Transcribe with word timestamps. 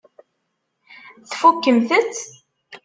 Tfukkemt-tt? 1.29 2.23